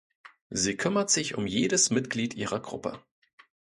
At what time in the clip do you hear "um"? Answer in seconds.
1.37-1.45